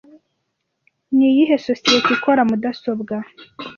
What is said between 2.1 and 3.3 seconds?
ikora mudasobwa